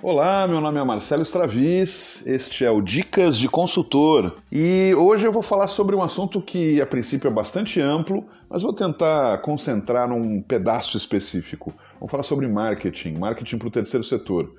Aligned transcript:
Olá, 0.00 0.46
meu 0.46 0.60
nome 0.60 0.78
é 0.78 0.84
Marcelo 0.84 1.24
Stravis, 1.24 2.24
este 2.24 2.64
é 2.64 2.70
o 2.70 2.80
Dicas 2.80 3.36
de 3.36 3.48
Consultor 3.48 4.36
e 4.50 4.94
hoje 4.94 5.26
eu 5.26 5.32
vou 5.32 5.42
falar 5.42 5.66
sobre 5.66 5.96
um 5.96 6.02
assunto 6.04 6.40
que 6.40 6.80
a 6.80 6.86
princípio 6.86 7.26
é 7.26 7.32
bastante 7.32 7.80
amplo, 7.80 8.24
mas 8.48 8.62
vou 8.62 8.72
tentar 8.72 9.38
concentrar 9.38 10.08
num 10.08 10.40
pedaço 10.40 10.96
específico. 10.96 11.74
Vamos 11.94 12.12
falar 12.12 12.22
sobre 12.22 12.46
marketing, 12.46 13.14
marketing 13.14 13.58
para 13.58 13.66
o 13.66 13.70
terceiro 13.72 14.04
setor. 14.04 14.54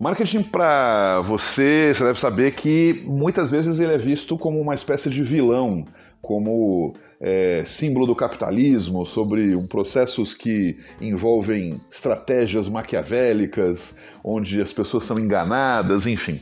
Marketing 0.00 0.42
para 0.42 1.20
você, 1.20 1.92
você 1.94 2.04
deve 2.04 2.18
saber 2.18 2.54
que 2.54 3.04
muitas 3.06 3.50
vezes 3.50 3.78
ele 3.78 3.92
é 3.92 3.98
visto 3.98 4.38
como 4.38 4.58
uma 4.58 4.74
espécie 4.74 5.10
de 5.10 5.22
vilão, 5.22 5.84
como 6.22 6.94
é, 7.26 7.64
símbolo 7.64 8.06
do 8.06 8.14
capitalismo, 8.14 9.06
sobre 9.06 9.56
um 9.56 9.66
processos 9.66 10.34
que 10.34 10.76
envolvem 11.00 11.80
estratégias 11.90 12.68
maquiavélicas, 12.68 13.94
onde 14.22 14.60
as 14.60 14.74
pessoas 14.74 15.04
são 15.04 15.18
enganadas, 15.18 16.06
enfim. 16.06 16.38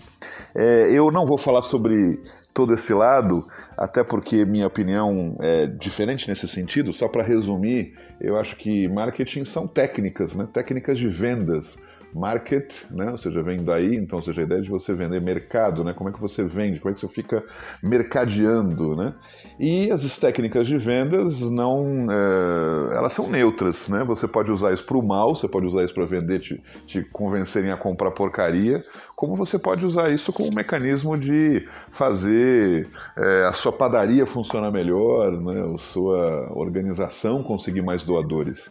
É, 0.52 0.90
eu 0.90 1.12
não 1.12 1.24
vou 1.24 1.38
falar 1.38 1.62
sobre 1.62 2.20
todo 2.52 2.74
esse 2.74 2.92
lado, 2.92 3.46
até 3.78 4.02
porque 4.02 4.44
minha 4.44 4.66
opinião 4.66 5.36
é 5.40 5.66
diferente 5.66 6.28
nesse 6.28 6.48
sentido. 6.48 6.92
Só 6.92 7.06
para 7.06 7.22
resumir, 7.22 7.94
eu 8.20 8.36
acho 8.36 8.56
que 8.56 8.88
marketing 8.88 9.44
são 9.44 9.68
técnicas, 9.68 10.34
né? 10.34 10.48
técnicas 10.52 10.98
de 10.98 11.06
vendas 11.06 11.78
market, 12.14 12.84
né? 12.90 13.10
ou 13.10 13.18
seja, 13.18 13.42
vem 13.42 13.64
daí, 13.64 13.96
então, 13.96 14.18
ou 14.18 14.22
seja, 14.22 14.42
a 14.42 14.44
ideia 14.44 14.60
de 14.60 14.68
você 14.68 14.94
vender 14.94 15.20
mercado, 15.20 15.82
né? 15.82 15.92
como 15.92 16.10
é 16.10 16.12
que 16.12 16.20
você 16.20 16.44
vende, 16.44 16.78
como 16.78 16.90
é 16.90 16.94
que 16.94 17.00
você 17.00 17.08
fica 17.08 17.42
mercadeando, 17.82 18.96
né? 18.96 19.14
E 19.58 19.90
as 19.90 20.18
técnicas 20.18 20.66
de 20.66 20.76
vendas 20.78 21.40
não, 21.40 22.06
é, 22.10 22.96
elas 22.96 23.12
são 23.12 23.28
neutras, 23.28 23.88
né? 23.88 24.04
Você 24.04 24.26
pode 24.26 24.50
usar 24.50 24.72
isso 24.72 24.84
para 24.84 24.96
o 24.96 25.02
mal, 25.02 25.34
você 25.34 25.48
pode 25.48 25.66
usar 25.66 25.84
isso 25.84 25.94
para 25.94 26.04
vender, 26.04 26.40
te, 26.40 26.62
te 26.86 27.02
convencerem 27.04 27.70
a 27.70 27.76
comprar 27.76 28.10
porcaria, 28.10 28.82
como 29.14 29.36
você 29.36 29.58
pode 29.58 29.84
usar 29.84 30.10
isso 30.10 30.32
como 30.32 30.50
um 30.50 30.54
mecanismo 30.54 31.16
de 31.16 31.66
fazer 31.92 32.88
é, 33.16 33.44
a 33.44 33.52
sua 33.52 33.72
padaria 33.72 34.26
funcionar 34.26 34.70
melhor, 34.70 35.32
né? 35.40 35.74
a 35.74 35.78
sua 35.78 36.52
organização 36.52 37.42
conseguir 37.42 37.82
mais 37.82 38.02
doadores. 38.02 38.70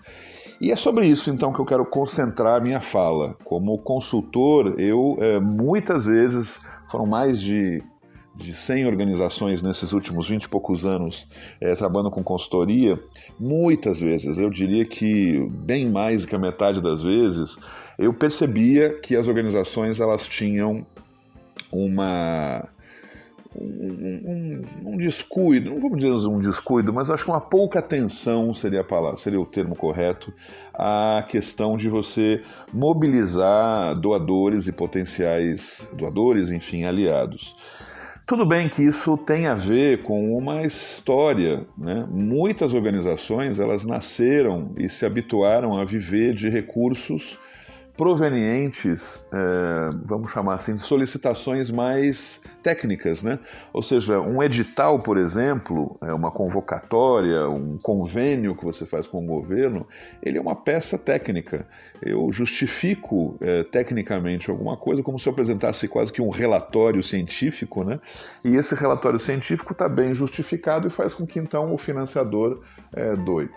E 0.62 0.72
é 0.72 0.76
sobre 0.76 1.08
isso 1.08 1.32
então 1.32 1.52
que 1.52 1.60
eu 1.60 1.66
quero 1.66 1.84
concentrar 1.84 2.58
a 2.58 2.64
minha 2.64 2.80
fala. 2.80 3.36
Como 3.44 3.80
consultor, 3.80 4.80
eu 4.80 5.18
é, 5.20 5.40
muitas 5.40 6.06
vezes, 6.06 6.62
foram 6.92 7.08
mais 7.08 7.42
de, 7.42 7.82
de 8.36 8.54
100 8.54 8.86
organizações 8.86 9.64
nesses 9.64 9.92
últimos 9.92 10.30
20 10.30 10.44
e 10.44 10.50
poucos 10.50 10.86
anos 10.86 11.26
é, 11.60 11.74
trabalhando 11.74 12.12
com 12.12 12.24
consultoria, 12.24 13.02
muitas 13.40 14.00
vezes, 14.00 14.38
eu 14.38 14.52
diria 14.52 14.86
que 14.86 15.50
bem 15.50 15.90
mais 15.90 16.26
que 16.26 16.36
a 16.36 16.40
metade 16.40 16.80
das 16.80 17.02
vezes, 17.02 17.58
eu 17.98 18.14
percebia 18.14 19.00
que 19.00 19.16
as 19.16 19.28
organizações 19.28 20.00
elas 20.00 20.28
tinham 20.28 20.86
uma 21.72 22.70
um, 23.56 24.64
um, 24.86 24.94
um, 24.94 24.98
descuido, 24.98 25.72
não 25.72 25.80
vamos 25.80 25.98
dizer 25.98 26.28
um 26.28 26.40
descuido, 26.40 26.94
mas 26.94 27.10
acho 27.10 27.26
que 27.26 27.32
uma 27.32 27.42
pouca 27.42 27.80
atenção 27.80 28.54
seria 28.54 28.82
a 28.82 28.84
palavra, 28.84 29.18
seria 29.18 29.40
o 29.40 29.46
termo 29.46 29.76
correto, 29.76 30.34
à 30.74 31.26
questão 31.28 31.78
de 31.78 31.90
você 31.90 32.42
mobilizar 32.72 33.96
doadores 33.96 34.68
e 34.68 34.72
potenciais 34.72 35.88
doadores, 35.94 36.50
enfim, 36.50 36.86
aliados. 36.86 37.56
Tudo 38.26 38.46
bem 38.46 38.70
que 38.70 38.82
isso 38.82 39.18
tem 39.18 39.48
a 39.48 39.56
ver 39.56 40.04
com 40.04 40.38
uma 40.38 40.64
história, 40.64 41.66
né? 41.78 42.08
Muitas 42.10 42.74
organizações 42.74 43.60
elas 43.60 43.84
nasceram 43.84 44.74
e 44.78 44.88
se 44.88 45.06
habituaram 45.06 45.78
a 45.78 45.84
viver 45.84 46.34
de 46.34 46.48
recursos 46.48 47.38
provenientes, 48.02 49.24
é, 49.32 49.96
vamos 50.06 50.32
chamar 50.32 50.56
assim, 50.56 50.74
de 50.74 50.80
solicitações 50.80 51.70
mais 51.70 52.42
técnicas, 52.64 53.22
né? 53.22 53.38
Ou 53.72 53.84
seja, 53.84 54.20
um 54.20 54.42
edital, 54.42 54.98
por 54.98 55.18
exemplo, 55.18 56.00
é 56.02 56.12
uma 56.12 56.32
convocatória, 56.32 57.48
um 57.48 57.78
convênio 57.78 58.56
que 58.56 58.66
você 58.66 58.88
faz 58.88 59.06
com 59.06 59.24
o 59.24 59.28
governo, 59.28 59.86
ele 60.24 60.40
é 60.40 60.42
uma 60.42 60.56
peça 60.56 60.98
técnica. 60.98 61.68
Eu 62.02 62.32
justifico 62.34 63.38
é, 63.40 63.64
tecnicamente 63.66 64.50
alguma 64.50 64.76
coisa 64.76 65.04
como 65.04 65.20
se 65.20 65.30
eu 65.30 65.34
apresentasse 65.34 65.88
quase 65.88 66.12
que 66.12 66.24
um 66.24 66.32
relatório 66.32 67.04
científico, 67.04 67.84
né? 67.84 68.00
E 68.44 68.56
esse 68.56 68.74
relatório 68.74 69.20
científico 69.20 69.74
está 69.74 69.88
bem 69.88 70.16
justificado 70.16 70.88
e 70.88 70.90
faz 70.90 71.14
com 71.14 71.24
que 71.28 71.38
então 71.38 71.72
o 71.72 71.78
financiador 71.78 72.64
é, 72.96 73.16
doe. 73.16 73.48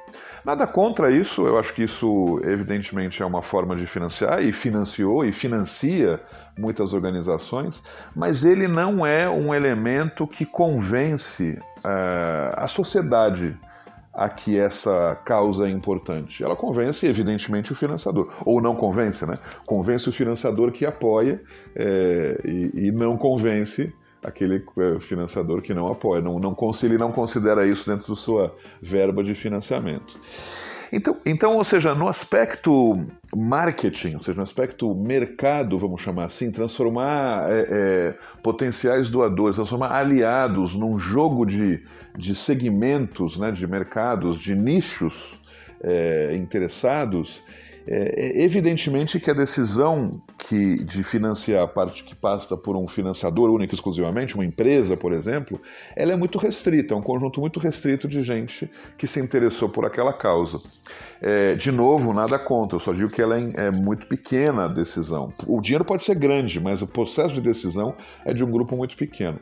Nada 0.45 0.67
contra 0.67 1.11
isso, 1.11 1.43
eu 1.43 1.59
acho 1.59 1.73
que 1.73 1.85
isso 1.85 2.39
evidentemente 2.45 3.23
é 3.23 3.27
uma 3.27 3.43
forma 3.43 3.75
de 3.75 3.87
financiar 3.87 4.45
e 4.45 4.53
financiou 4.53 5.25
e 5.25 5.33
financia 5.33 6.21
muitas 6.59 6.93
organizações, 6.93 7.83
mas 8.15 8.45
ele 8.45 8.69
não 8.69 9.07
é 9.07 9.29
um 9.29 9.55
elemento 9.55 10.27
que 10.27 10.45
convence 10.45 11.59
uh, 11.79 12.53
a 12.57 12.69
sociedade 12.69 13.57
a 14.13 14.29
que 14.29 14.59
essa 14.59 15.19
causa 15.25 15.67
é 15.67 15.71
importante. 15.71 16.45
Ela 16.45 16.55
convence, 16.55 17.05
evidentemente, 17.05 17.73
o 17.73 17.75
financiador. 17.75 18.33
Ou 18.45 18.61
não 18.63 18.77
convence, 18.77 19.27
né? 19.27 19.35
Convence 19.67 20.09
o 20.09 20.13
financiador 20.13 20.71
que 20.71 20.87
apoia 20.87 21.43
é, 21.75 22.41
e, 22.45 22.87
e, 22.87 22.93
não 22.93 23.17
convence 23.17 23.93
aquele 24.25 24.65
é, 24.79 24.99
financiador 24.99 25.63
que 25.63 25.75
não 25.75 25.89
apoia, 25.89 26.23
não, 26.23 26.39
não, 26.39 26.57
ele 26.83 26.99
não 26.99 27.13
considera 27.13 27.67
isso 27.67 27.89
dentro 27.89 28.09
da 28.09 28.17
sua 28.17 28.57
verba 28.81 29.23
de 29.23 29.35
financiamento. 29.35 30.19
Então, 30.93 31.17
então, 31.27 31.57
ou 31.57 31.65
seja, 31.65 31.95
no 31.95 32.09
aspecto 32.09 33.05
marketing, 33.35 34.15
ou 34.15 34.23
seja, 34.23 34.37
no 34.37 34.45
aspecto 34.45 34.95
mercado, 34.95 35.79
vamos 35.79 36.01
chamar 36.01 36.27
assim, 36.27 36.53
transformar 36.53 37.51
é, 37.51 37.67
é, 37.69 38.15
potenciais 38.43 39.11
doadores, 39.11 39.57
transformar 39.57 39.93
aliados 39.93 40.75
num 40.75 40.97
jogo 40.97 41.45
de, 41.45 41.83
de 42.17 42.35
segmentos, 42.35 43.37
né, 43.37 43.51
de 43.51 43.67
mercados, 43.67 44.39
de 44.39 44.55
nichos 44.55 45.37
é, 45.83 46.37
interessados, 46.37 47.43
é, 47.87 48.41
é, 48.41 48.43
evidentemente 48.43 49.21
que 49.21 49.31
a 49.31 49.35
decisão 49.35 50.09
que, 50.49 50.85
de 50.85 51.03
financiar 51.03 51.63
a 51.63 51.67
parte 51.67 52.05
que 52.05 52.15
passa 52.15 52.57
por 52.57 52.77
um 52.77 52.87
financiador 52.87 53.51
único 53.51 53.75
exclusivamente, 53.75 54.35
uma 54.35 54.45
empresa, 54.45 54.97
por 54.97 55.13
exemplo, 55.13 55.61
ela 55.97 56.13
é 56.13 56.17
muito 56.17 56.39
restrita, 56.39 56.93
é 56.93 56.97
um 56.97 57.03
conjunto 57.03 57.41
muito 57.41 57.59
restrito 57.59 58.07
de 58.07 58.23
gente 58.23 58.71
que 58.99 59.07
se 59.07 59.21
interessou 59.21 59.69
por 59.69 59.87
aquela 59.87 60.13
causa. 60.13 60.59
É, 61.23 61.55
de 61.55 61.73
novo, 61.73 62.13
nada 62.13 62.39
contra, 62.39 62.77
eu 62.77 62.81
só 62.81 62.93
digo 62.93 63.11
que 63.11 63.23
ela 63.23 63.39
é, 63.39 63.53
é 63.57 63.71
muito 63.71 64.07
pequena 64.07 64.67
a 64.67 64.69
decisão. 64.69 65.33
O 65.47 65.61
dinheiro 65.61 65.85
pode 65.85 66.05
ser 66.05 66.15
grande, 66.17 66.61
mas 66.61 66.83
o 66.83 66.87
processo 66.87 67.35
de 67.35 67.41
decisão 67.41 67.95
é 68.25 68.35
de 68.35 68.45
um 68.45 68.51
grupo 68.51 68.77
muito 68.77 68.97
pequeno. 68.97 69.41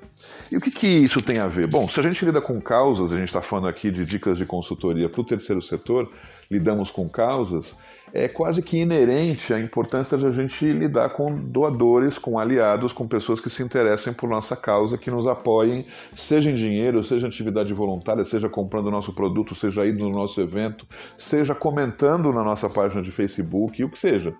E 0.50 0.56
o 0.56 0.60
que, 0.60 0.70
que 0.70 0.86
isso 0.86 1.20
tem 1.20 1.38
a 1.38 1.48
ver? 1.48 1.66
Bom, 1.66 1.88
se 1.88 1.98
a 1.98 2.02
gente 2.02 2.24
lida 2.24 2.40
com 2.40 2.60
causas, 2.60 3.12
a 3.12 3.16
gente 3.16 3.28
está 3.28 3.42
falando 3.42 3.66
aqui 3.66 3.90
de 3.90 4.04
dicas 4.04 4.38
de 4.38 4.46
consultoria 4.46 5.08
para 5.08 5.20
o 5.20 5.24
terceiro 5.24 5.60
setor, 5.60 6.08
lidamos 6.48 6.90
com 6.90 7.08
causas, 7.08 7.74
é 8.12 8.28
quase 8.28 8.62
que 8.62 8.78
inerente 8.78 9.54
à 9.54 9.58
importância 9.58 10.18
de 10.18 10.26
a 10.26 10.30
gente 10.30 10.70
lidar 10.70 10.91
com 11.10 11.34
doadores, 11.34 12.18
com 12.18 12.38
aliados, 12.38 12.92
com 12.92 13.06
pessoas 13.06 13.40
que 13.40 13.50
se 13.50 13.62
interessem 13.62 14.12
por 14.12 14.28
nossa 14.28 14.56
causa, 14.56 14.98
que 14.98 15.10
nos 15.10 15.26
apoiem, 15.26 15.86
seja 16.14 16.50
em 16.50 16.54
dinheiro, 16.54 17.02
seja 17.02 17.26
em 17.26 17.28
atividade 17.28 17.72
voluntária, 17.74 18.24
seja 18.24 18.48
comprando 18.48 18.90
nosso 18.90 19.12
produto, 19.12 19.54
seja 19.54 19.86
indo 19.86 20.04
no 20.04 20.10
nosso 20.10 20.40
evento, 20.40 20.86
seja 21.16 21.54
comentando 21.54 22.32
na 22.32 22.44
nossa 22.44 22.68
página 22.68 23.02
de 23.02 23.10
Facebook, 23.10 23.82
o 23.82 23.88
que 23.90 23.98
seja 23.98 24.34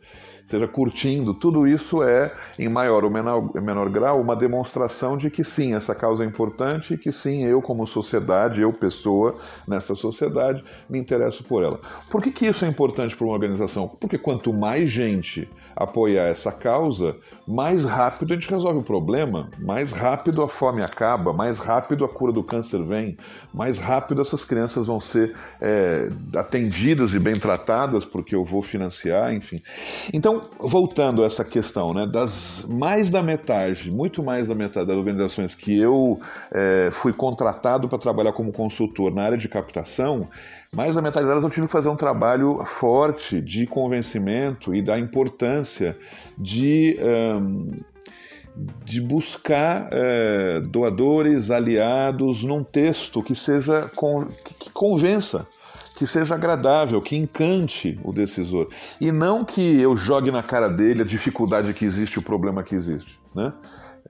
seja 0.47 0.69
curtindo, 0.69 1.35
tudo 1.35 1.67
isso 1.67 2.03
é, 2.03 2.35
em 2.59 2.69
maior 2.69 3.05
ou 3.05 3.11
menor, 3.11 3.55
menor 3.55 3.89
grau, 3.89 4.21
uma 4.21 4.37
demonstração 4.37 5.17
de 5.17 5.31
que 5.31 5.43
sim, 5.45 5.75
essa 5.75 5.95
causa 5.95 6.25
é 6.25 6.27
importante 6.27 6.95
e 6.95 6.99
que 6.99 7.13
sim, 7.13 7.45
eu 7.45 7.63
como 7.63 7.87
sociedade, 7.87 8.61
eu 8.61 8.73
pessoa 8.73 9.37
nessa 9.67 9.95
sociedade, 9.95 10.63
me 10.89 10.99
interesso 10.99 11.45
por 11.45 11.63
ela. 11.63 11.81
Por 12.11 12.23
que, 12.23 12.31
que 12.31 12.47
isso 12.47 12.65
é 12.65 12.69
importante 12.69 13.17
para 13.17 13.25
uma 13.27 13.35
organização? 13.35 13.89
Porque 13.89 14.19
quanto 14.19 14.53
mais 14.53 14.91
gente 14.91 15.49
apoiar 15.75 16.25
essa 16.25 16.53
causa, 16.53 17.17
mais 17.47 17.85
rápido 17.85 18.33
a 18.33 18.35
gente 18.35 18.49
resolve 18.49 18.79
o 18.79 18.83
problema, 18.83 19.51
mais 19.59 19.93
rápido 19.93 20.43
a 20.43 20.49
fome 20.49 20.83
acaba, 20.83 21.33
mais 21.33 21.59
rápido 21.59 22.05
a 22.05 22.09
cura 22.09 22.33
do 22.33 22.43
câncer 22.43 22.83
vem, 22.85 23.17
mais 23.53 23.79
rápido 23.79 24.21
essas 24.21 24.45
crianças 24.45 24.87
vão 24.87 25.01
ser 25.01 25.35
é, 25.61 26.09
atendidas 26.37 27.15
e 27.15 27.19
bem 27.19 27.35
tratadas 27.37 28.05
porque 28.05 28.35
eu 28.35 28.45
vou 28.45 28.63
financiar, 28.63 29.35
enfim. 29.35 29.61
Então, 30.13 30.51
voltando 30.59 31.23
a 31.23 31.27
essa 31.27 31.45
questão, 31.45 31.93
né, 31.93 32.07
das 32.07 32.65
mais 32.69 33.11
da 33.11 33.23
metade, 33.23 33.91
muito 33.91 34.23
mais 34.23 34.49
da 34.49 34.55
metade 34.55 34.87
das 34.87 34.97
organizações 34.97 35.55
que 35.55 35.77
eu 35.77 36.21
é, 36.53 36.91
fui 36.93 37.13
contratado 37.13 37.89
para 37.89 37.99
trabalhar 37.99 38.33
como 38.33 38.53
consultor 38.53 39.13
na 39.13 39.23
área 39.23 39.39
de 39.39 39.49
captação, 39.49 40.29
mais 40.75 40.95
da 40.95 41.03
metade 41.03 41.27
delas 41.27 41.45
eu 41.45 41.51
tive 41.51 41.67
que 41.67 41.73
fazer 41.73 41.91
um 41.91 41.97
trabalho 41.97 42.65
forte 42.65 43.43
de 43.43 43.67
convencimento 43.67 44.75
e 44.75 44.81
da 44.81 44.99
importância 44.99 45.99
de, 46.39 46.99
um, 47.37 47.79
de 48.83 48.99
buscar 49.03 49.91
uh, 49.93 50.67
doadores, 50.67 51.51
aliados, 51.51 52.43
num 52.43 52.65
texto 52.65 53.23
que 53.23 53.35
seja 53.35 53.91
que 54.59 54.71
convença 54.71 55.47
que 55.95 56.07
seja 56.07 56.35
agradável, 56.35 57.03
que 57.03 57.17
encante 57.17 58.01
o 58.03 58.15
decisor. 58.15 58.71
E 58.99 59.13
não 59.13 59.45
que 59.45 59.79
eu 59.79 59.95
jogue 59.95 60.31
na 60.31 60.43
cara 60.43 60.67
dele 60.67 61.03
a 61.03 61.05
dificuldade 61.05 61.75
que 61.75 61.85
existe, 61.85 62.19
o 62.19 62.23
problema 62.23 62.63
que 62.63 62.75
existe. 62.75 63.21
Né? 63.35 63.53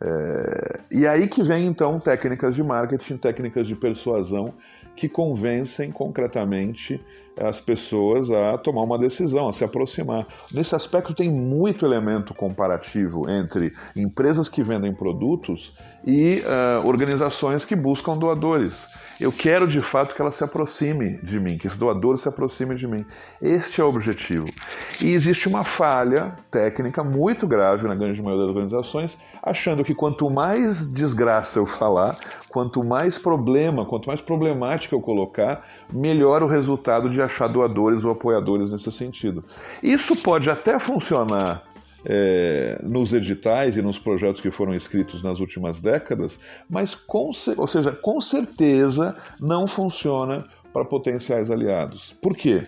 É... 0.01 0.81
E 0.93 1.07
aí 1.09 1.27
que 1.27 1.43
vem 1.43 1.67
então 1.67 1.99
técnicas 1.99 2.55
de 2.55 2.63
marketing, 2.63 3.17
técnicas 3.17 3.67
de 3.67 3.75
persuasão 3.75 4.55
que 4.97 5.09
convencem 5.09 5.91
concretamente 5.91 7.01
as 7.37 7.61
pessoas 7.61 8.31
a 8.31 8.59
tomar 8.59 8.83
uma 8.83 8.99
decisão, 8.99 9.49
a 9.49 9.53
se 9.53 9.65
aproximar. 9.65 10.27
Nesse 10.53 10.75
aspecto, 10.75 11.15
tem 11.15 11.31
muito 11.31 11.85
elemento 11.85 12.35
comparativo 12.35 13.29
entre 13.29 13.73
empresas 13.97 14.49
que 14.49 14.63
vendem 14.63 14.93
produtos 14.93 15.75
e 16.05 16.41
uh, 16.41 16.87
organizações 16.87 17.65
que 17.65 17.77
buscam 17.77 18.17
doadores. 18.17 18.87
Eu 19.21 19.31
quero 19.31 19.69
de 19.69 19.81
fato 19.81 20.15
que 20.15 20.21
ela 20.21 20.33
se 20.33 20.43
aproxime 20.43 21.19
de 21.23 21.39
mim, 21.39 21.57
que 21.57 21.67
esse 21.67 21.79
doador 21.79 22.17
se 22.17 22.29
aproxime 22.29 22.75
de 22.75 22.89
mim. 22.89 23.05
Este 23.41 23.81
é 23.81 23.85
o 23.85 23.89
objetivo. 23.89 24.47
E 25.01 25.13
existe 25.13 25.49
uma 25.49 25.65
falha 25.65 26.37
técnica 26.51 27.05
muito 27.05 27.47
grave 27.47 27.87
na 27.87 27.95
grande 27.95 28.21
maioria 28.21 28.47
das 28.47 28.55
organizações, 28.55 29.19
achando 29.43 29.85
que 29.85 29.95
quanto 29.95 30.29
mais 30.29 30.85
desgraça 30.93 31.61
eu 31.61 31.67
falar, 31.67 32.19
quanto 32.53 32.85
mais 32.85 33.17
problema, 33.17 33.87
quanto 33.87 34.07
mais 34.07 34.21
problemática 34.21 34.95
eu 34.95 35.01
colocar, 35.01 35.67
melhor 35.91 36.43
o 36.43 36.47
resultado 36.47 37.09
de 37.09 37.21
achar 37.23 37.49
doadores 37.49 38.05
ou 38.05 38.13
apoiadores 38.13 38.71
nesse 38.71 38.93
sentido. 38.93 39.43
Isso 39.83 40.15
pode 40.15 40.51
até 40.51 40.79
funcionar 40.79 41.65
é, 42.05 42.79
nos 42.83 43.15
editais 43.15 43.79
e 43.79 43.83
nos 43.83 43.99
projetos 43.99 44.43
que 44.43 44.51
foram 44.51 44.75
escritos 44.75 45.23
nas 45.23 45.41
últimas 45.41 45.81
décadas, 45.81 46.39
mas 46.69 46.95
com, 46.95 47.31
ou 47.57 47.67
seja, 47.67 47.93
com 47.93 48.21
certeza 48.21 49.17
não 49.41 49.67
funciona 49.67 50.45
para 50.75 50.85
potenciais 50.85 51.51
aliados. 51.51 52.15
Por 52.21 52.37
quê? 52.37 52.67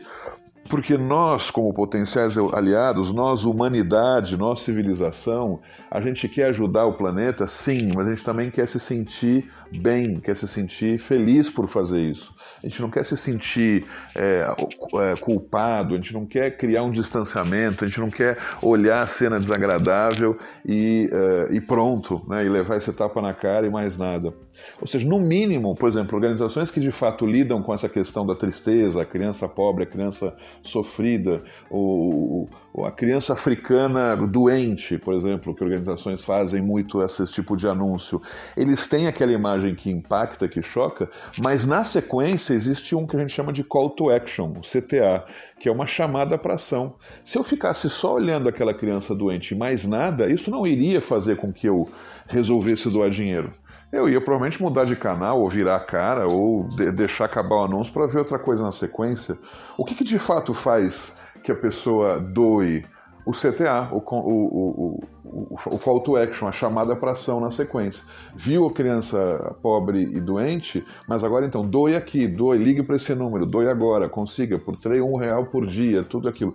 Porque 0.69 0.97
nós, 0.97 1.51
como 1.51 1.75
potenciais 1.75 2.39
aliados, 2.39 3.13
nós, 3.13 3.45
humanidade, 3.45 4.37
nós, 4.37 4.61
civilização, 4.61 5.61
a 5.91 6.01
gente 6.01 6.27
quer 6.27 6.47
ajudar 6.47 6.87
o 6.87 6.95
planeta, 6.95 7.47
sim, 7.47 7.93
mas 7.95 8.07
a 8.07 8.11
gente 8.11 8.25
também 8.25 8.51
quer 8.51 8.67
se 8.67 8.81
sentir 8.81 9.51
bem, 9.79 10.21
quer 10.21 10.35
se 10.35 10.47
sentir 10.49 10.99
feliz 10.99 11.51
por 11.51 11.69
fazer 11.69 12.01
isso. 12.01 12.35
A 12.63 12.67
gente 12.67 12.81
não 12.81 12.91
quer 12.91 13.05
se 13.05 13.17
sentir 13.17 13.85
é, 14.15 14.47
é, 14.47 15.17
culpado, 15.21 15.95
a 15.95 15.97
gente 15.97 16.15
não 16.15 16.25
quer 16.25 16.57
criar 16.57 16.83
um 16.83 16.91
distanciamento, 16.91 17.85
a 17.85 17.89
gente 17.89 18.01
não 18.01 18.11
quer 18.11 18.39
olhar 18.63 19.03
a 19.03 19.07
cena 19.07 19.39
desagradável 19.39 20.39
e, 20.65 21.11
é, 21.13 21.55
e 21.55 21.61
pronto, 21.61 22.25
né, 22.29 22.45
e 22.45 22.49
levar 22.49 22.79
esse 22.79 22.93
tapa 22.93 23.21
na 23.21 23.35
cara 23.35 23.67
e 23.67 23.71
mais 23.71 23.97
nada. 23.97 24.33
Ou 24.81 24.87
seja, 24.87 25.07
no 25.07 25.21
mínimo, 25.21 25.75
por 25.75 25.89
exemplo, 25.89 26.17
organizações 26.17 26.71
que 26.71 26.81
de 26.81 26.91
fato 26.91 27.27
lidam 27.27 27.63
com 27.63 27.75
essa 27.75 27.89
questão 27.89 28.25
da 28.25 28.35
tristeza, 28.35 29.03
a 29.03 29.05
criança 29.05 29.49
pobre, 29.49 29.85
a 29.85 29.87
criança 29.87 30.35
sofrida, 30.63 31.43
o, 31.71 32.49
a 32.83 32.91
criança 32.91 33.35
africana 33.35 34.17
doente, 34.17 34.99
por 34.99 35.15
exemplo, 35.15 35.55
que 35.55 35.63
organizações 35.63 36.25
fazem 36.25 36.61
muito 36.61 37.03
esse 37.03 37.25
tipo 37.27 37.57
de 37.57 37.69
anúncio, 37.69 38.21
eles 38.57 38.89
têm 38.89 39.07
aquela 39.07 39.31
imagem 39.31 39.75
que 39.75 39.91
impacta, 39.91 40.49
que 40.49 40.61
choca, 40.63 41.09
mas 41.43 41.65
na 41.65 41.85
sequência 41.85 42.55
existe 42.55 42.97
um 42.97 43.07
que 43.07 43.17
a 43.17 43.21
gente 43.21 43.33
chama 43.33 43.53
de 43.53 43.63
call 43.63 43.91
to 43.91 44.11
action, 44.11 44.55
o 44.57 44.61
CTA, 44.61 45.25
que 45.61 45.69
é 45.69 45.73
uma 45.73 45.87
chamada 45.87 46.37
para 46.37 46.55
ação. 46.55 46.95
Se 47.23 47.39
eu 47.39 47.45
ficasse 47.45 47.89
só 47.89 48.15
olhando 48.15 48.49
aquela 48.49 48.75
criança 48.75 49.15
doente 49.15 49.55
e 49.55 49.59
mais 49.59 49.85
nada, 49.85 50.29
isso 50.29 50.51
não 50.51 50.67
iria 50.67 51.01
fazer 51.01 51.37
com 51.37 51.53
que 51.53 51.69
eu 51.69 51.89
resolvesse 52.27 52.91
doar 52.91 53.11
dinheiro 53.11 53.53
eu 53.93 54.09
ia 54.09 54.21
provavelmente 54.21 54.61
mudar 54.61 54.85
de 54.85 54.97
canal, 54.97 55.41
ou 55.41 55.49
virar 55.49 55.77
a 55.77 55.81
cara, 55.81 56.27
ou 56.27 56.65
de 56.65 56.91
deixar 56.91 57.27
acabar 57.27 57.55
o 57.55 57.65
anúncio 57.65 57.93
para 57.93 58.09
ver 58.09 58.19
outra 58.19 58.41
coisa 58.41 58.65
na 58.65 58.73
sequência. 58.73 59.39
O 59.79 59.85
que, 59.85 59.95
que 59.95 60.03
de 60.03 60.19
fato 60.19 60.53
faz 60.53 61.15
que 61.45 61.53
a 61.53 61.55
pessoa 61.55 62.19
doe 62.19 62.85
o 63.27 63.33
CTA, 63.33 63.89
o, 63.93 63.99
o, 63.99 65.01
o, 65.25 65.57
o, 65.67 65.79
call 65.79 66.01
to 66.01 66.17
action, 66.17 66.49
a 66.49 66.53
chamada 66.53 66.97
para 66.97 67.13
ação 67.13 67.39
na 67.41 67.51
sequência. 67.51 68.03
Viu 68.35 68.67
a 68.67 68.73
criança 68.73 69.55
pobre 69.63 70.03
e 70.03 70.21
doente, 70.21 70.85
mas 71.07 71.23
agora 71.23 71.47
então, 71.47 71.67
doe 71.67 71.97
aqui, 71.97 72.27
doe, 72.27 72.59
ligue 72.59 72.83
para 72.83 72.97
esse 72.97 73.15
número, 73.15 73.47
doe 73.47 73.69
agora, 73.69 74.09
consiga 74.09 74.59
por 74.59 74.77
3, 74.77 75.03
um 75.03 75.17
real 75.17 75.47
por 75.47 75.67
dia, 75.67 76.03
tudo 76.03 76.29
aquilo. 76.29 76.55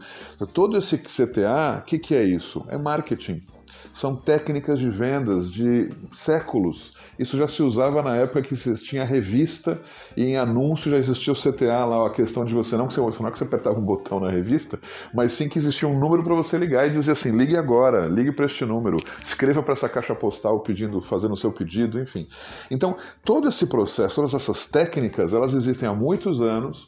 Todo 0.54 0.78
esse 0.78 0.98
CTA, 0.98 1.80
o 1.80 1.86
que, 1.86 1.98
que 1.98 2.16
é 2.16 2.24
isso? 2.24 2.64
É 2.68 2.78
marketing. 2.78 3.44
São 3.92 4.16
técnicas 4.16 4.80
de 4.80 4.90
vendas 4.90 5.50
de 5.50 5.90
séculos. 6.14 6.94
Isso 7.18 7.38
já 7.38 7.48
se 7.48 7.62
usava 7.62 8.02
na 8.02 8.16
época 8.16 8.42
que 8.42 8.56
tinha 8.76 9.04
revista 9.04 9.82
e 10.16 10.24
em 10.24 10.38
anúncio 10.38 10.92
já 10.92 10.98
existia 10.98 11.34
o 11.34 11.36
CTA 11.36 11.86
lá, 11.86 12.08
a 12.08 12.10
questão 12.10 12.46
de 12.46 12.54
você 12.54 12.78
não 12.78 12.88
que 12.88 12.94
você, 13.00 13.22
não 13.22 13.30
é 13.30 13.32
que 13.32 13.38
você 13.38 13.44
apertava 13.44 13.80
um 13.80 13.84
botão 13.84 14.20
na 14.20 14.30
revista, 14.30 14.80
mas 15.14 15.34
sim 15.34 15.50
que 15.50 15.58
existia 15.58 15.88
um 15.88 16.00
número 16.00 16.24
para 16.24 16.36
você 16.36 16.58
ligar 16.58 16.88
e 16.88 16.92
dizer 16.92 17.12
assim: 17.12 17.32
ligue 17.32 17.58
agora, 17.58 18.08
ligue 18.08 18.32
para 18.32 18.46
este 18.46 18.66
número, 18.66 18.98
escreva 19.24 19.62
para 19.62 19.74
essa 19.74 19.90
caixa 19.90 20.16
postal 20.16 20.60
pedindo, 20.62 21.02
fazendo 21.02 21.34
o 21.34 21.38
seu 21.38 21.52
pedido, 21.52 22.00
enfim. 22.00 22.28
Então, 22.72 22.96
todo 23.24 23.50
esse 23.50 23.68
processo, 23.68 24.16
todas 24.16 24.34
essas 24.34 24.66
técnicas, 24.66 25.34
elas 25.34 25.54
existem 25.54 25.88
há 25.88 25.94
muitos 25.94 26.42
anos 26.42 26.88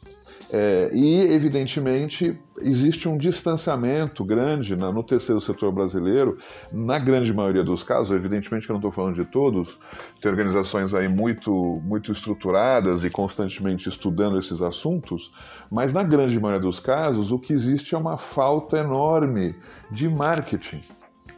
é, 0.52 0.90
e, 0.92 1.32
evidentemente, 1.32 2.38
existe 2.60 3.08
um 3.08 3.16
distanciamento 3.16 4.24
grande 4.24 4.76
no 4.76 5.02
terceiro 5.02 5.40
setor 5.40 5.72
brasileiro, 5.72 6.38
na 6.72 6.98
grande 6.98 7.32
maioria 7.32 7.64
dos 7.64 7.82
casos, 7.82 8.14
evidentemente 8.16 8.66
que 8.66 8.72
eu 8.72 8.74
não 8.74 8.80
estou 8.80 8.92
falando 8.92 9.14
de 9.14 9.24
todos, 9.24 9.78
tem 10.20 10.30
organizações 10.30 10.94
aí 10.94 11.08
muito, 11.08 11.80
muito 11.84 12.12
estruturadas 12.12 13.04
e 13.04 13.10
constantemente 13.10 13.88
estudando 13.88 14.38
esses 14.38 14.60
assuntos, 14.60 15.32
mas 15.70 15.92
na 15.92 16.02
grande 16.02 16.38
maioria 16.38 16.60
dos 16.60 16.78
casos, 16.78 17.32
o 17.32 17.38
que 17.38 17.52
existe 17.52 17.94
é 17.94 17.98
uma 17.98 18.16
falta 18.16 18.78
enorme 18.78 19.54
de 19.90 20.08
marketing 20.08 20.80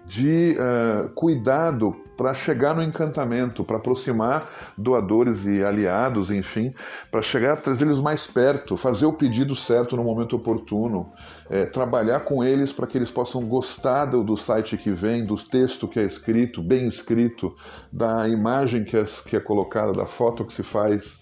de 0.06 0.56
uh, 0.58 1.08
cuidado 1.10 1.96
para 2.16 2.34
chegar 2.34 2.74
no 2.74 2.82
encantamento, 2.82 3.64
para 3.64 3.76
aproximar 3.76 4.48
doadores 4.76 5.46
e 5.46 5.62
aliados, 5.62 6.30
enfim, 6.30 6.74
para 7.10 7.22
chegar, 7.22 7.56
trazer 7.56 7.84
eles 7.84 8.00
mais 8.00 8.26
perto, 8.26 8.76
fazer 8.76 9.06
o 9.06 9.12
pedido 9.12 9.54
certo 9.54 9.96
no 9.96 10.04
momento 10.04 10.36
oportuno, 10.36 11.12
é, 11.50 11.66
trabalhar 11.66 12.20
com 12.20 12.42
eles 12.42 12.72
para 12.72 12.86
que 12.86 12.96
eles 12.96 13.10
possam 13.10 13.44
gostar 13.46 14.06
do, 14.06 14.22
do, 14.22 14.36
site 14.36 14.76
que 14.76 14.90
vem, 14.90 15.24
do 15.24 15.36
texto 15.36 15.88
que 15.88 15.98
é 15.98 16.04
escrito, 16.04 16.62
bem 16.62 16.86
escrito, 16.86 17.54
da 17.92 18.28
imagem 18.28 18.84
que 18.84 18.96
é, 18.96 19.04
que 19.26 19.36
é 19.36 19.40
colocada, 19.40 19.92
da 19.92 20.06
foto 20.06 20.44
que 20.44 20.52
se 20.52 20.62
faz. 20.62 21.18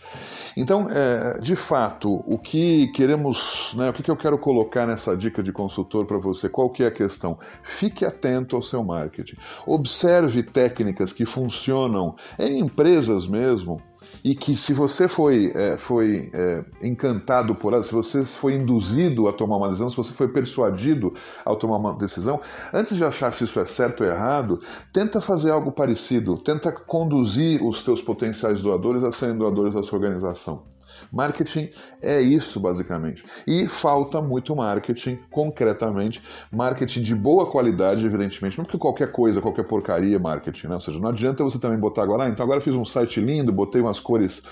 Então, 0.56 0.86
é, 0.90 1.40
de 1.40 1.56
fato, 1.56 2.22
o 2.26 2.38
que 2.38 2.88
queremos, 2.88 3.72
né, 3.76 3.88
o 3.88 3.92
que 3.92 4.10
eu 4.10 4.16
quero 4.16 4.36
colocar 4.36 4.86
nessa 4.86 5.16
dica 5.16 5.42
de 5.42 5.50
consultor 5.50 6.06
para 6.06 6.18
você, 6.18 6.48
qual 6.48 6.68
que 6.70 6.84
é 6.84 6.88
a 6.88 6.90
questão? 6.90 7.38
Fique 7.62 8.04
atento 8.04 8.54
ao 8.54 8.62
seu 8.62 8.84
marketing. 8.84 9.36
Observe 9.66 10.42
técnicas 10.42 10.81
que 11.12 11.26
funcionam 11.26 12.16
em 12.38 12.60
empresas 12.60 13.26
mesmo, 13.26 13.80
e 14.24 14.34
que 14.34 14.54
se 14.54 14.72
você 14.72 15.08
foi, 15.08 15.52
é, 15.54 15.76
foi 15.76 16.30
é, 16.32 16.64
encantado 16.82 17.54
por 17.54 17.72
ela, 17.72 17.82
se 17.82 17.92
você 17.92 18.24
foi 18.24 18.54
induzido 18.54 19.28
a 19.28 19.32
tomar 19.32 19.56
uma 19.56 19.68
decisão, 19.68 19.90
se 19.90 19.96
você 19.96 20.12
foi 20.12 20.28
persuadido 20.28 21.12
a 21.44 21.54
tomar 21.54 21.76
uma 21.76 21.94
decisão, 21.94 22.40
antes 22.72 22.96
de 22.96 23.04
achar 23.04 23.32
se 23.32 23.44
isso 23.44 23.58
é 23.58 23.64
certo 23.64 24.04
ou 24.04 24.10
errado, 24.10 24.60
tenta 24.92 25.20
fazer 25.20 25.50
algo 25.50 25.72
parecido, 25.72 26.36
tenta 26.36 26.70
conduzir 26.72 27.62
os 27.64 27.82
teus 27.82 28.00
potenciais 28.00 28.62
doadores 28.62 29.02
a 29.02 29.12
serem 29.12 29.36
doadores 29.36 29.74
da 29.74 29.82
sua 29.82 29.98
organização. 29.98 30.71
Marketing 31.10 31.70
é 32.02 32.20
isso, 32.20 32.60
basicamente. 32.60 33.24
E 33.46 33.66
falta 33.66 34.20
muito 34.20 34.54
marketing, 34.54 35.18
concretamente, 35.30 36.22
marketing 36.50 37.02
de 37.02 37.14
boa 37.14 37.46
qualidade, 37.46 38.04
evidentemente. 38.04 38.58
Não 38.58 38.64
porque 38.64 38.78
qualquer 38.78 39.10
coisa, 39.10 39.40
qualquer 39.40 39.64
porcaria 39.64 40.16
é 40.16 40.18
marketing, 40.18 40.68
né? 40.68 40.74
Ou 40.74 40.80
seja, 40.80 40.98
não 40.98 41.08
adianta 41.08 41.44
você 41.44 41.58
também 41.58 41.78
botar 41.78 42.02
agora, 42.02 42.24
ah, 42.24 42.28
então 42.28 42.44
agora 42.44 42.60
fiz 42.60 42.74
um 42.74 42.84
site 42.84 43.20
lindo, 43.20 43.52
botei 43.52 43.80
umas 43.80 43.98
cores 43.98 44.42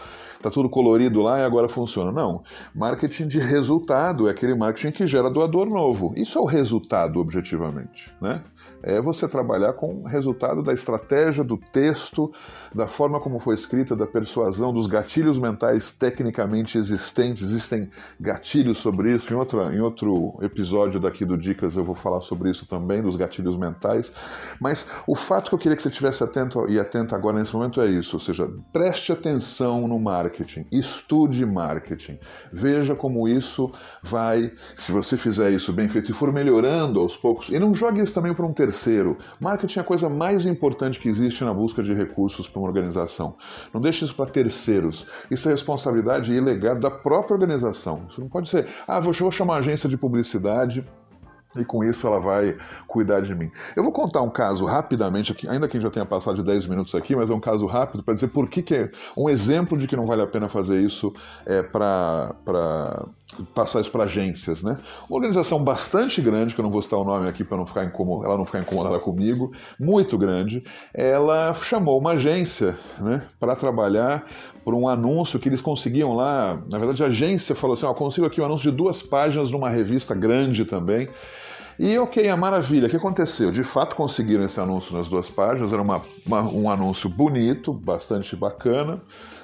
tá 0.42 0.50
tudo 0.50 0.68
colorido 0.68 1.20
lá 1.20 1.38
e 1.38 1.44
agora 1.44 1.68
funciona. 1.68 2.10
Não. 2.10 2.42
Marketing 2.74 3.28
de 3.28 3.38
resultado 3.38 4.26
é 4.26 4.30
aquele 4.30 4.54
marketing 4.54 4.90
que 4.90 5.06
gera 5.06 5.30
doador 5.30 5.68
novo. 5.68 6.14
Isso 6.16 6.38
é 6.38 6.40
o 6.40 6.46
resultado, 6.46 7.20
objetivamente, 7.20 8.10
né? 8.20 8.42
É 8.82 9.00
você 9.00 9.28
trabalhar 9.28 9.74
com 9.74 10.02
o 10.02 10.06
resultado 10.06 10.62
da 10.62 10.72
estratégia, 10.72 11.44
do 11.44 11.56
texto, 11.56 12.32
da 12.74 12.86
forma 12.86 13.20
como 13.20 13.38
foi 13.38 13.54
escrita, 13.54 13.94
da 13.94 14.06
persuasão, 14.06 14.72
dos 14.72 14.86
gatilhos 14.86 15.38
mentais 15.38 15.92
tecnicamente 15.92 16.78
existentes. 16.78 17.42
Existem 17.42 17.90
gatilhos 18.18 18.78
sobre 18.78 19.14
isso. 19.14 19.32
Em, 19.32 19.36
outra, 19.36 19.74
em 19.74 19.80
outro 19.80 20.38
episódio 20.40 20.98
daqui 20.98 21.24
do 21.24 21.36
Dicas 21.36 21.76
eu 21.76 21.84
vou 21.84 21.94
falar 21.94 22.20
sobre 22.20 22.50
isso 22.50 22.66
também, 22.66 23.02
dos 23.02 23.16
gatilhos 23.16 23.56
mentais. 23.56 24.12
Mas 24.60 24.88
o 25.06 25.14
fato 25.14 25.50
que 25.50 25.54
eu 25.54 25.58
queria 25.58 25.76
que 25.76 25.82
você 25.82 25.88
estivesse 25.88 26.24
atento 26.24 26.68
e 26.68 26.78
atento 26.78 27.14
agora 27.14 27.38
nesse 27.38 27.54
momento 27.54 27.80
é 27.80 27.88
isso. 27.88 28.16
Ou 28.16 28.20
seja, 28.20 28.48
preste 28.72 29.12
atenção 29.12 29.86
no 29.86 29.98
marketing, 29.98 30.66
estude 30.72 31.44
marketing, 31.44 32.18
veja 32.52 32.94
como 32.94 33.28
isso 33.28 33.70
vai, 34.02 34.52
se 34.74 34.90
você 34.90 35.16
fizer 35.16 35.50
isso 35.50 35.72
bem 35.72 35.88
feito 35.88 36.10
e 36.10 36.14
for 36.14 36.32
melhorando 36.32 37.00
aos 37.00 37.16
poucos, 37.16 37.48
e 37.48 37.58
não 37.58 37.74
jogue 37.74 38.00
isso 38.00 38.14
também 38.14 38.32
para 38.32 38.46
um 38.46 38.52
terceiro 38.52 38.69
terceiro. 38.70 39.18
Marketing 39.40 39.80
é 39.80 39.82
a 39.82 39.84
coisa 39.84 40.08
mais 40.08 40.46
importante 40.46 41.00
que 41.00 41.08
existe 41.08 41.44
na 41.44 41.52
busca 41.52 41.82
de 41.82 41.92
recursos 41.92 42.48
para 42.48 42.60
uma 42.60 42.68
organização. 42.68 43.34
Não 43.74 43.80
deixe 43.80 44.04
isso 44.04 44.14
para 44.14 44.30
terceiros. 44.30 45.06
Isso 45.30 45.48
é 45.48 45.52
responsabilidade 45.52 46.32
e 46.32 46.40
legado 46.40 46.80
da 46.80 46.90
própria 46.90 47.34
organização. 47.34 48.06
Isso 48.08 48.20
não 48.20 48.28
pode 48.28 48.48
ser, 48.48 48.68
ah, 48.86 49.00
vou 49.00 49.12
chamar 49.12 49.54
uma 49.54 49.56
agência 49.56 49.88
de 49.88 49.96
publicidade 49.96 50.84
e 51.56 51.64
com 51.64 51.82
isso 51.82 52.06
ela 52.06 52.20
vai 52.20 52.56
cuidar 52.86 53.20
de 53.20 53.34
mim. 53.34 53.50
Eu 53.74 53.82
vou 53.82 53.92
contar 53.92 54.22
um 54.22 54.30
caso 54.30 54.64
rapidamente 54.64 55.34
ainda 55.48 55.66
que 55.66 55.76
a 55.76 55.80
gente 55.80 55.88
já 55.88 55.92
tenha 55.92 56.06
passado 56.06 56.36
de 56.36 56.44
10 56.44 56.66
minutos 56.66 56.94
aqui, 56.94 57.16
mas 57.16 57.28
é 57.28 57.34
um 57.34 57.40
caso 57.40 57.66
rápido 57.66 58.04
para 58.04 58.14
dizer 58.14 58.28
por 58.28 58.48
que, 58.48 58.62
que 58.62 58.74
é 58.74 58.90
um 59.16 59.28
exemplo 59.28 59.76
de 59.76 59.88
que 59.88 59.96
não 59.96 60.06
vale 60.06 60.22
a 60.22 60.26
pena 60.28 60.48
fazer 60.48 60.80
isso 60.80 61.12
é, 61.44 61.60
para 61.62 63.04
passar 63.54 63.80
isso 63.80 63.90
para 63.90 64.04
agências, 64.04 64.62
né? 64.62 64.78
Uma 65.08 65.16
organização 65.16 65.62
bastante 65.62 66.20
grande, 66.20 66.54
que 66.54 66.60
eu 66.60 66.62
não 66.62 66.70
vou 66.70 66.82
citar 66.82 66.98
o 66.98 67.04
nome 67.04 67.28
aqui 67.28 67.44
para 67.44 67.56
não 67.56 67.66
ficar 67.66 67.84
incomod... 67.84 68.24
ela 68.24 68.36
não 68.36 68.44
ficar 68.44 68.60
incomodada 68.60 68.98
comigo, 68.98 69.52
muito 69.78 70.16
grande, 70.18 70.62
ela 70.94 71.54
chamou 71.54 71.98
uma 71.98 72.12
agência, 72.12 72.78
né, 72.98 73.22
para 73.38 73.56
trabalhar 73.56 74.24
por 74.64 74.74
um 74.74 74.88
anúncio 74.88 75.38
que 75.38 75.48
eles 75.48 75.60
conseguiam 75.60 76.14
lá. 76.14 76.60
Na 76.68 76.78
verdade, 76.78 77.02
a 77.02 77.06
agência 77.06 77.54
falou 77.54 77.74
assim: 77.74 77.86
ó, 77.86 77.94
consigo 77.94 78.26
aqui 78.26 78.40
um 78.40 78.44
anúncio 78.44 78.70
de 78.70 78.76
duas 78.76 79.02
páginas 79.02 79.50
numa 79.50 79.68
revista 79.70 80.14
grande 80.14 80.64
também. 80.64 81.08
E 81.82 81.98
ok, 81.98 82.28
a 82.28 82.36
maravilha. 82.36 82.86
O 82.88 82.90
que 82.90 82.96
aconteceu? 82.98 83.50
De 83.50 83.64
fato 83.64 83.96
conseguiram 83.96 84.44
esse 84.44 84.60
anúncio 84.60 84.94
nas 84.94 85.08
duas 85.08 85.30
páginas. 85.30 85.72
Era 85.72 85.80
uma, 85.80 86.02
uma, 86.26 86.42
um 86.42 86.68
anúncio 86.68 87.08
bonito, 87.08 87.72
bastante 87.72 88.36
bacana. 88.36 89.00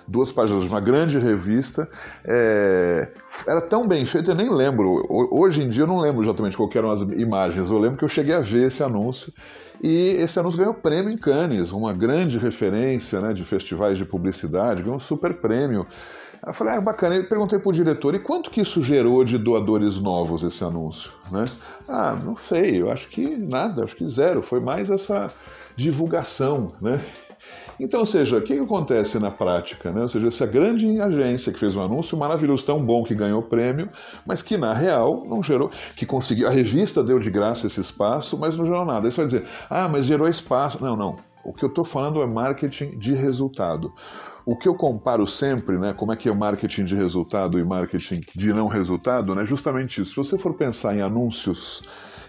Duas 0.07 0.31
páginas 0.31 0.65
de 0.65 0.69
uma 0.69 0.79
grande 0.79 1.19
revista. 1.19 1.89
É... 2.23 3.09
Era 3.49 3.63
tão 3.63 3.89
bem 3.89 4.05
feito, 4.05 4.31
eu 4.31 4.35
nem 4.35 4.51
lembro. 4.51 5.07
Hoje 5.09 5.63
em 5.63 5.71
dia 5.71 5.85
eu 5.85 5.87
não 5.87 5.99
lembro 5.99 6.23
exatamente 6.23 6.59
qual 6.59 6.69
eram 6.75 6.91
as 6.91 7.01
imagens. 7.01 7.71
Eu 7.71 7.79
lembro 7.79 7.97
que 7.97 8.05
eu 8.05 8.09
cheguei 8.09 8.35
a 8.35 8.41
ver 8.41 8.67
esse 8.67 8.83
anúncio. 8.83 9.33
E 9.83 10.17
esse 10.19 10.39
anúncio 10.39 10.59
ganhou 10.59 10.75
prêmio 10.75 11.11
em 11.11 11.17
Cannes, 11.17 11.73
uma 11.73 11.95
grande 11.95 12.37
referência 12.37 13.19
né, 13.19 13.33
de 13.33 13.45
festivais 13.45 13.97
de 13.97 14.05
publicidade, 14.05 14.83
ganhou 14.83 14.97
um 14.97 15.01
super 15.01 15.35
prêmio. 15.35 15.87
Eu 16.45 16.53
falei, 16.53 16.75
ah, 16.75 16.81
bacana. 16.81 17.17
Eu 17.17 17.29
perguntei 17.29 17.59
para 17.59 17.69
o 17.69 17.73
diretor, 17.73 18.15
e 18.15 18.19
quanto 18.19 18.51
que 18.51 18.61
isso 18.61 18.83
gerou 18.83 19.25
de 19.25 19.39
doadores 19.39 19.99
novos, 19.99 20.43
esse 20.43 20.65
anúncio? 20.65 21.13
Né? 21.31 21.45
Ah, 21.89 22.19
não 22.23 22.35
sei, 22.35 22.81
eu 22.81 22.91
acho 22.91 23.09
que 23.09 23.37
nada, 23.37 23.85
acho 23.85 23.97
que 23.97 24.09
zero. 24.09 24.43
Foi 24.43 24.61
mais 24.61 24.91
essa 24.91 25.29
divulgação, 25.77 26.73
né? 26.81 27.01
Então, 27.79 28.01
ou 28.01 28.07
seja, 28.07 28.39
o 28.39 28.43
que, 28.43 28.55
acontece 28.55 29.19
na 29.19 29.31
prática? 29.31 29.93
Né? 29.93 30.03
Ou 30.03 30.09
seja, 30.09 30.27
essa 30.29 30.47
grande 30.47 30.99
agência 30.99 31.53
que 31.53 31.59
fez 31.59 31.77
um 31.77 31.83
anúncio 31.83 32.17
maravilhoso, 32.17 32.65
tão 32.65 32.83
bom 32.83 33.05
que 33.05 33.15
ganhou 33.15 33.43
prêmio, 33.43 33.91
mas 34.25 34.41
que 34.41 34.57
na 34.57 34.73
real 34.73 35.25
não 35.27 35.43
gerou, 35.43 35.71
que 35.95 36.07
conseguiu, 36.07 36.49
a 36.49 36.51
revista 36.51 37.05
deu 37.05 37.19
de 37.19 37.31
graça 37.31 37.67
esse 37.67 37.81
espaço, 37.81 38.39
mas 38.39 38.57
não 38.57 38.65
gerou 38.65 38.85
nada. 38.85 39.07
Aí 39.07 39.13
você 39.13 39.17
vai 39.17 39.27
dizer, 39.27 39.45
ah, 39.69 39.89
mas 39.89 40.07
gerou 40.07 40.27
espaço. 40.27 40.83
Não, 40.83 40.97
não. 40.97 41.17
O 41.47 41.53
que 41.53 41.65
eu 41.65 41.69
estou 41.69 41.85
falando 41.85 42.21
é 42.21 42.27
marketing 42.27 42.99
de 42.99 43.15
resultado. 43.15 43.95
O 44.45 44.57
que 44.57 44.69
eu 44.69 44.75
comparo 44.75 45.29
sempre, 45.29 45.79
né, 45.79 45.93
como 45.93 46.13
é 46.13 46.17
que 46.17 46.29
é 46.29 46.35
marketing 46.35 46.85
de 46.85 46.97
resultado 46.97 47.57
e 47.57 47.65
marketing 47.65 48.21
de 48.35 48.53
não 48.53 48.67
resultado, 48.67 49.33
né, 49.33 49.47
justamente 49.47 50.03
isso. 50.03 50.11
Se 50.11 50.17
você 50.17 50.37
for 50.37 50.55
pensar 50.55 50.97
em 50.97 51.03
anúncios 51.03 51.85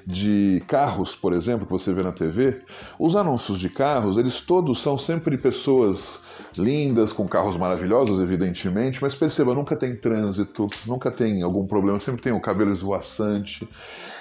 de 0.06 0.64
carros, 0.68 1.16
por 1.16 1.34
exemplo, 1.34 1.66
que 1.66 1.72
você 1.72 1.92
vê 1.92 2.04
na 2.04 2.12
TV, 2.12 2.62
os 3.00 3.16
anúncios 3.16 3.58
de 3.58 3.70
carros, 3.70 4.18
eles 4.18 4.40
todos 4.40 4.80
são 4.80 5.00
sempre 5.00 5.36
pessoas 5.36 6.22
lindas, 6.58 7.14
com 7.14 7.28
carros 7.28 7.58
maravilhosos, 7.58 8.20
evidentemente, 8.20 9.02
mas 9.02 9.16
perceba, 9.16 9.54
nunca 9.54 9.76
tem 9.76 9.96
trânsito, 9.96 10.68
nunca 10.86 11.12
tem 11.12 11.42
algum 11.42 11.66
problema, 11.66 12.00
sempre 12.00 12.22
tem 12.22 12.32
o 12.32 12.42
cabelo 12.42 12.72
esvoaçante. 12.72 13.68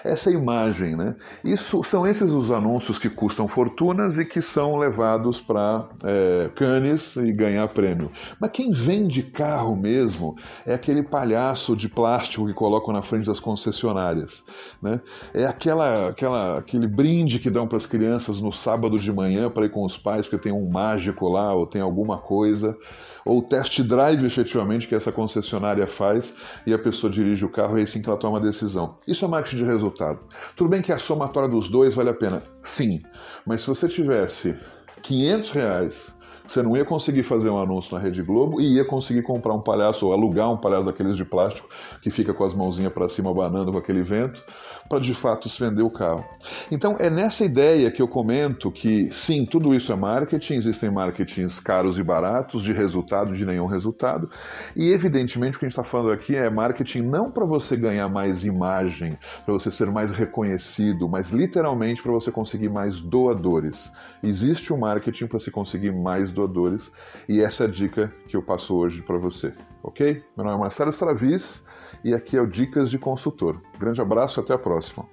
Essa 0.05 0.31
imagem, 0.31 0.95
né? 0.95 1.17
Isso 1.45 1.83
são 1.83 2.07
esses 2.07 2.31
os 2.31 2.53
anúncios 2.53 2.99
que 2.99 3.11
custam 3.11 3.49
fortunas 3.49 4.19
e 4.19 4.25
que 4.25 4.41
são 4.41 4.77
levados 4.77 5.41
para 5.41 5.89
é, 6.05 6.49
Cannes 6.55 7.17
e 7.17 7.33
ganhar 7.33 7.67
prêmio. 7.69 8.11
Mas 8.41 8.53
quem 8.53 8.71
vende 8.71 9.23
carro 9.23 9.75
mesmo 9.75 10.37
é 10.65 10.75
aquele 10.75 11.03
palhaço 11.03 11.75
de 11.75 11.89
plástico 11.89 12.47
que 12.47 12.55
colocam 12.55 12.93
na 12.93 13.03
frente 13.03 13.27
das 13.27 13.41
concessionárias, 13.41 14.45
né? 14.81 15.01
É 15.35 15.45
aquela, 15.47 16.09
aquela, 16.09 16.59
aquele 16.59 16.87
brinde 16.87 17.39
que 17.39 17.51
dão 17.51 17.67
para 17.67 17.77
as 17.77 17.87
crianças 17.87 18.41
no 18.41 18.53
sábado 18.53 18.97
de 18.97 19.13
manhã 19.13 19.51
para 19.51 19.67
ir 19.67 19.71
com 19.71 19.85
os 19.85 19.99
pais 19.99 20.27
porque 20.27 20.39
tem 20.39 20.53
um 20.53 20.69
mágico 20.69 21.29
lá 21.29 21.53
ou 21.53 21.67
tem 21.67 21.81
alguma 22.07 22.19
coisa, 22.19 22.77
ou 23.25 23.43
test 23.43 23.83
drive 23.83 24.25
efetivamente 24.25 24.87
que 24.87 24.95
essa 24.95 25.11
concessionária 25.11 25.87
faz 25.87 26.33
e 26.67 26.73
a 26.73 26.79
pessoa 26.79 27.13
dirige 27.13 27.45
o 27.45 27.51
carro 27.51 27.77
e 27.77 27.81
aí 27.81 27.87
sim 27.87 28.01
que 28.01 28.09
ela 28.09 28.19
toma 28.19 28.39
a 28.39 28.41
decisão. 28.41 28.97
Isso 29.07 29.25
é 29.25 29.29
marketing 29.29 29.57
de 29.57 29.65
resultado. 29.65 30.21
Tudo 30.55 30.71
bem 30.71 30.81
que 30.81 30.93
a 30.93 30.99
somatória 30.99 31.49
dos 31.49 31.69
dois 31.69 31.95
vale 31.95 32.11
a 32.11 32.15
pena? 32.15 32.43
Sim, 32.63 33.03
mas 33.45 33.63
se 33.63 33.67
você 33.67 33.89
tivesse 33.89 34.59
500 35.03 35.51
reais 35.51 36.17
você 36.47 36.63
não 36.63 36.77
ia 36.77 36.85
conseguir 36.85 37.25
fazer 37.25 37.51
um 37.51 37.59
anúncio 37.59 37.93
na 37.97 38.01
Rede 38.01 38.23
Globo 38.23 38.61
e 38.61 38.77
ia 38.77 38.85
conseguir 38.85 39.23
comprar 39.23 39.53
um 39.53 39.61
palhaço 39.61 40.07
ou 40.07 40.13
alugar 40.13 40.49
um 40.51 40.57
palhaço 40.57 40.85
daqueles 40.85 41.17
de 41.17 41.25
plástico 41.25 41.69
que 42.01 42.09
fica 42.09 42.33
com 42.33 42.45
as 42.45 42.55
mãozinhas 42.55 42.93
para 42.93 43.09
cima 43.09 43.31
abanando 43.31 43.73
com 43.73 43.79
aquele 43.79 44.03
vento 44.03 44.45
para 44.89 45.01
de 45.01 45.15
fato 45.15 45.49
se 45.49 45.59
vender 45.59 45.83
o 45.83 45.91
carro. 45.91 46.25
Então 46.71 46.97
é 46.99 47.11
nessa 47.11 47.45
ideia 47.45 47.91
que 47.91 48.01
eu 48.01 48.09
comento 48.09 48.71
que 48.71 49.11
sim, 49.13 49.45
tudo 49.45 49.75
isso 49.75 49.93
é 49.93 49.97
marketing, 49.97 50.55
existem 50.55 50.91
marketings 50.91 51.61
caros 51.61 51.99
e 51.99 52.03
baratos, 52.03 52.63
de 52.63 52.73
resultado, 52.73 53.33
de 53.33 53.45
nenhum 53.45 53.67
resultado, 53.67 54.31
e 54.75 54.93
evidentemente 54.93 55.57
o 55.57 55.61
que 55.61 55.67
a 55.67 55.69
gente 55.69 55.79
está 55.79 55.85
falando 55.85 56.13
aqui 56.13 56.37
é 56.37 56.49
marketing 56.49 57.03
não 57.03 57.31
para 57.31 57.45
você 57.45 57.77
ganhar 57.77 58.09
mais 58.09 58.45
imagem, 58.45 59.19
para 59.45 59.55
você 59.55 59.71
ser 59.71 59.91
mais 59.91 60.11
reconhecido, 60.11 61.09
mas 61.09 61.31
literalmente 61.31 62.03
para 62.03 62.13
você 62.13 62.31
conseguir 62.31 62.69
mais 62.69 63.01
doadores. 63.01 63.91
Existe 64.23 64.73
um 64.73 64.79
marketing 64.79 65.27
para 65.27 65.39
se 65.39 65.51
conseguir 65.51 65.93
mais 65.93 66.33
doadores 66.33 66.91
e 67.29 67.41
essa 67.41 67.65
é 67.65 67.67
a 67.67 67.71
dica 67.71 68.13
que 68.29 68.37
eu 68.37 68.43
passo 68.43 68.75
hoje 68.75 69.03
para 69.03 69.19
você, 69.19 69.53
ok? 69.83 70.23
Meu 70.37 70.45
nome 70.45 70.59
é 70.59 70.61
Marcelo 70.61 70.91
Stravis 70.91 71.63
e 72.07 72.15
aqui 72.15 72.37
é 72.37 72.41
o 72.41 72.47
Dicas 72.47 72.89
de 72.89 73.01
Consultor. 73.01 73.61
Grande 73.81 74.01
abraço 74.01 74.39
e 74.39 74.41
até 74.41 74.55
a 74.55 74.59
próxima. 74.59 75.05